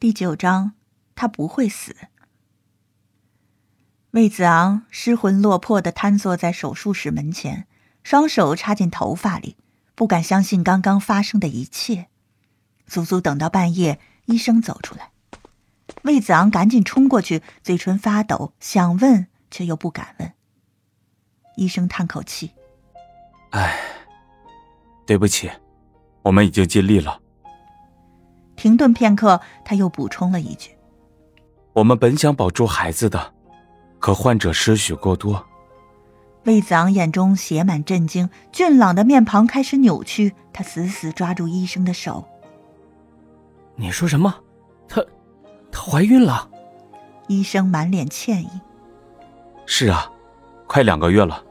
[0.00, 0.72] 第九章，
[1.14, 1.96] 他不会死。
[4.10, 7.66] 魏子昂失魂落魄的瘫坐在手术室门前，
[8.02, 9.56] 双手插进头发里，
[9.94, 12.08] 不敢相信刚刚发生的一切。
[12.86, 15.10] 足足等到半夜，医生走出来，
[16.02, 20.32] 魏子昂赶紧冲过去，嘴唇发抖，想问却又不敢问。
[21.56, 22.52] 医生叹口气
[23.50, 23.80] ：“唉，
[25.06, 25.50] 对不起，
[26.22, 27.20] 我们已经尽力了。”
[28.56, 30.70] 停顿片刻，他又补充了一句
[31.74, 33.32] ：“我们本想保住孩子的，
[33.98, 35.44] 可患者失血过多。”
[36.44, 40.34] 魏子昂眼中写满震惊，俊朗的面庞开始扭曲。
[40.52, 42.24] 他死死抓住医生的手
[43.76, 44.34] ：“你说什么？
[44.86, 45.02] 她，
[45.72, 46.48] 她怀孕了？”
[47.26, 48.60] 医生满脸歉意
[49.66, 50.12] ：“是啊，
[50.66, 51.42] 快两个月了。”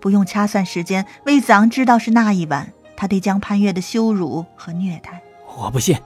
[0.00, 5.22] 不用掐算时间，魏子昂知道是那一晚，他对江潘月的羞辱和虐待。
[5.56, 5.96] 我不信。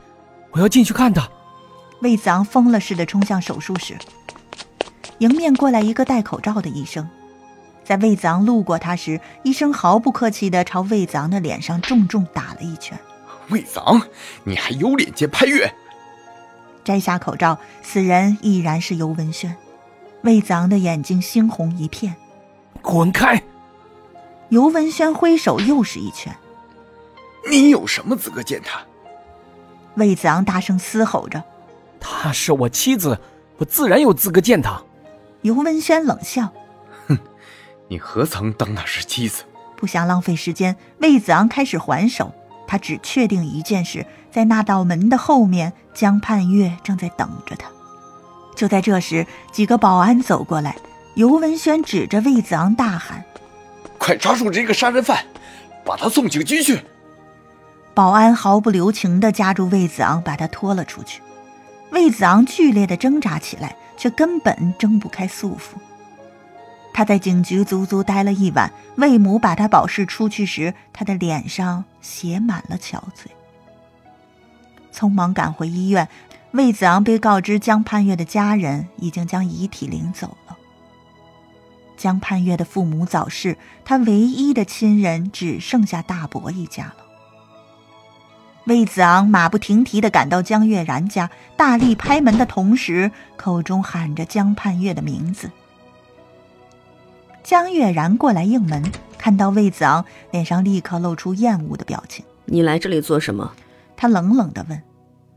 [0.54, 1.28] 我要进去看他。
[2.00, 3.96] 魏子昂疯了似的冲向手术室，
[5.18, 7.08] 迎面过来一个戴口罩的医生，
[7.84, 12.98] 在魏子昂路过他时，医生毫不客气的朝魏子昂的脸上重重打了一拳。
[13.50, 14.00] 魏子昂，
[14.44, 15.72] 你还有脸见潘月？
[16.84, 19.56] 摘下口罩，此人依然是尤文轩。
[20.22, 22.14] 魏子昂的眼睛猩红一片。
[22.82, 23.42] 滚开！
[24.50, 26.36] 尤文轩挥手又是一拳。
[27.50, 28.80] 你有什么资格见他？
[29.96, 31.42] 魏子昂大声嘶吼着
[32.00, 33.18] ：“她是我妻子，
[33.58, 34.82] 我自然有资格见她。”
[35.42, 36.52] 尤文轩冷笑
[37.06, 37.18] ：“哼，
[37.88, 39.44] 你何曾当那是妻子？”
[39.76, 42.32] 不想浪费时间，魏子昂开始还手。
[42.66, 47.68] 他只确定一件事：在那道门的后面，江盼月正在等着他。
[48.56, 50.76] 就在这时，几个保安走过来，
[51.14, 53.22] 尤文轩指着魏子昂大喊
[53.98, 55.26] ：“快抓住这个杀人犯，
[55.84, 56.80] 把他送警局去！”
[57.94, 61.22] 保安毫不留情地夹住魏子昂，把他拖了出去。
[61.92, 65.78] 魏子昂剧烈地挣扎起来，却根本挣不开束缚。
[66.92, 68.72] 他在警局足足待了一晚。
[68.96, 73.26] 魏母把他保释出去时，他的脸上写满了憔悴。
[74.92, 76.08] 匆忙赶回医院，
[76.52, 80.56] 魏子昂被告知江盼月的家人已经将遗体领走了。
[81.96, 87.03] 江盼月的父母早逝，他唯一的亲人只剩下大伯一家了。
[88.64, 95.50] 魏子昂马不停蹄地赶到江月然家，大力拍门的同时，口中喊着江盼月的名字。
[97.42, 102.24] 江月然过来应门，看到魏子昂，脸上立刻露出厌恶的表情。
[102.46, 103.52] “你来这里做什么？”
[103.96, 104.82] 他冷冷地问。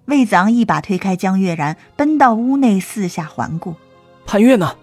[0.05, 3.75] 魏子昂一把推开江月然，奔到屋内，四下环顾。
[4.25, 4.73] “盼月呢？”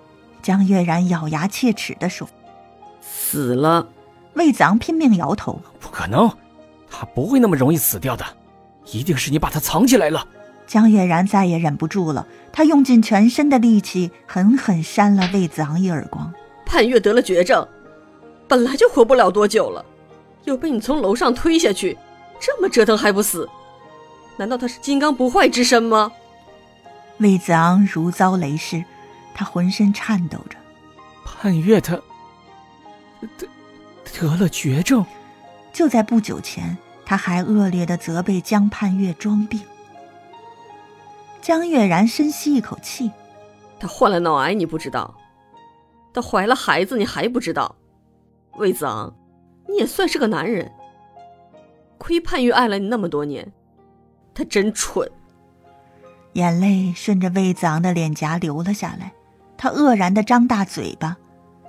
[0.43, 2.28] 江月然咬牙切齿地说。
[3.00, 3.88] “死了。”
[4.34, 5.62] 魏子昂拼命摇头。
[5.81, 6.31] “不可能。”
[6.97, 8.25] 他不会那么容易死掉的，
[8.93, 10.27] 一定是你把他藏起来了。
[10.66, 16.33] 江月然再也忍不住了，他用尽全身的力气，狠狠扇了魏子昂一耳光。
[16.65, 17.66] 盼月得了绝症，
[18.47, 19.84] 本来就活不了多久了，
[20.44, 21.99] 又被你从楼上推下去，
[22.38, 23.49] 这么折腾还不死？
[24.37, 26.10] 难道他是金刚不坏之身吗？
[27.19, 28.83] 魏子昂如遭雷噬，
[29.34, 30.56] 他浑身颤抖着。
[31.25, 32.00] 盼月他
[33.37, 33.47] 得
[34.19, 35.04] 得了绝症，
[35.72, 36.77] 就在不久前。
[37.04, 39.60] 他还恶劣的责备江盼月装病。
[41.42, 43.10] 江月然深吸一口气，
[43.78, 45.15] 他患了脑癌，你不知道；
[46.12, 47.76] 他怀了孩子，你还不知道。
[48.56, 49.15] 魏子昂，
[49.69, 50.72] 你也算是个男人，
[51.98, 53.53] 亏盼月爱了你那么多年，
[54.32, 55.10] 他真蠢。
[56.32, 59.12] 眼泪顺着魏子昂的脸颊流了下来，
[59.56, 61.16] 他愕然的张大嘴巴。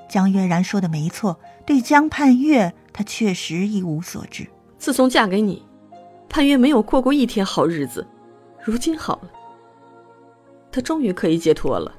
[0.07, 4.47] 江月然说的没错，对江盼月，他确实一无所知。
[4.77, 5.65] 自从嫁给你，
[6.29, 8.05] 盼月没有过过一天好日子。
[8.63, 9.29] 如今好了，
[10.71, 11.93] 他终于可以解脱了。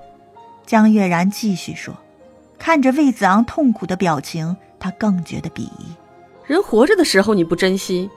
[0.64, 1.94] 江月然继续说，
[2.58, 5.94] 看着魏子昂痛苦的表情，他更觉得鄙夷。
[6.44, 8.10] 人活着的时候你不珍惜，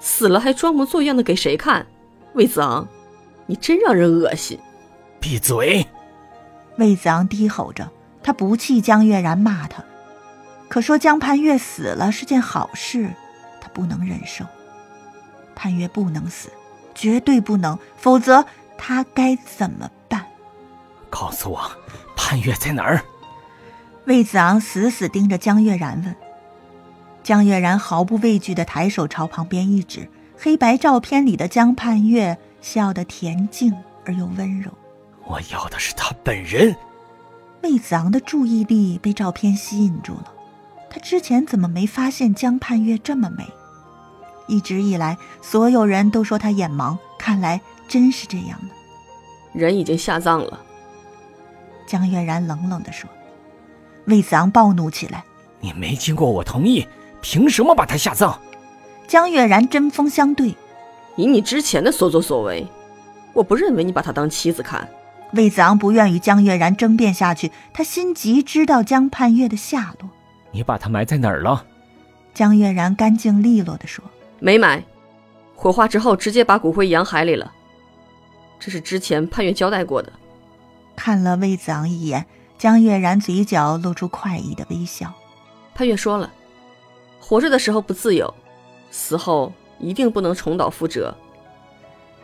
[0.00, 1.86] 死了还装模作样的给谁看？
[2.34, 2.86] 魏子昂，
[3.46, 4.58] 你真让人恶心！
[5.20, 5.86] 闭嘴！
[6.76, 7.88] 魏子昂低吼着，
[8.22, 9.84] 他不气江月然骂他，
[10.68, 13.10] 可说江盼月死了是件好事。
[13.72, 14.44] 不能忍受，
[15.54, 16.50] 潘越不能死，
[16.94, 18.44] 绝对不能，否则
[18.76, 20.24] 他该怎么办？
[21.10, 21.70] 告诉我，
[22.16, 23.02] 潘越在哪儿？
[24.06, 26.16] 魏子昂死死盯着江月然问。
[27.22, 33.72] 江月然毫不畏惧的抬手朝旁边一指，黑白照片里的江盼月笑得恬静
[34.04, 34.70] 而又温柔。
[35.24, 36.74] 我要的是他本人。
[37.62, 40.32] 魏子昂的注意力被照片吸引住了，
[40.90, 43.46] 他之前怎么没发现江盼月这么美？
[44.46, 48.74] 一直以来，所有人都说他眼盲，看来真是这样的。
[49.52, 50.60] 人已经下葬了。
[51.86, 53.08] 江月然冷冷地说。
[54.06, 55.22] 魏子昂暴怒起来
[55.60, 56.88] ：“你没经过我同意，
[57.20, 58.36] 凭什么把他下葬？”
[59.06, 60.56] 江月然针锋相对
[61.14, 62.66] ：“以你之前的所作所为，
[63.32, 64.88] 我不认为你把他当妻子看。”
[65.34, 70.10] 魏子昂不愿与江月然争辩下去，他心急知道江盼月的下落。
[70.50, 71.64] 你把他埋在哪儿了？
[72.34, 74.04] 江月然干净利落地说
[74.42, 74.84] ：“没买，
[75.54, 77.52] 火化之后直接把骨灰扬海里了。
[78.58, 80.12] 这是之前潘越交代过的。”
[80.96, 82.26] 看了魏子昂一眼。
[82.58, 85.12] 江月然嘴角露出快意的微笑。
[85.74, 86.32] 潘越说了，
[87.20, 88.32] 活着的时候不自由，
[88.88, 91.12] 死后一定不能重蹈覆辙。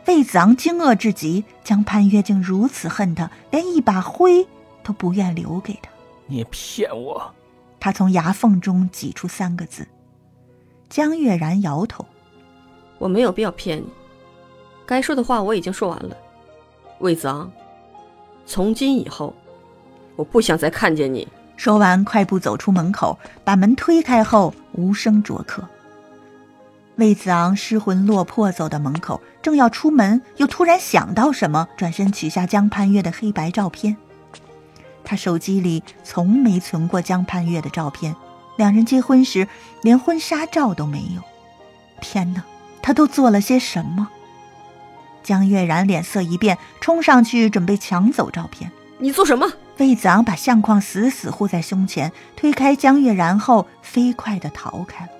[0.06, 4.46] 魏子昂惊愕至极，江潘越竟如此恨他，连一把灰
[4.84, 5.90] 都不愿留给他。
[6.26, 7.34] 你骗我！
[7.80, 9.88] 他从牙缝中挤出三个字。
[10.88, 12.04] 江月然摇头
[12.98, 13.86] ：“我没有必要骗你，
[14.86, 16.16] 该说的话我已经说完了。
[17.00, 17.50] 魏子昂，
[18.46, 19.34] 从今以后。”
[20.16, 21.28] 我不想再看见你。
[21.56, 25.62] 说完，快步走出门口，把门推开后无声着客。
[26.96, 33.96] 魏子昂失魂落魄走到门口，正要出门，又突然想到什么，转身取下江盼月的黑白照片。
[35.04, 38.16] 他手机里从没存过江盼月的照片，
[38.58, 39.46] 两人结婚时
[39.82, 41.22] 连婚纱照都没有。
[42.00, 42.42] 天哪，
[42.82, 44.08] 他都做了些什么？
[45.22, 48.70] 江月然脸色一变，冲上去准备抢走照片。
[48.98, 49.48] 你做什么？
[49.76, 55.12] 魏子昂把相框死死护在胸前，推开江月然后，飞快地逃开了。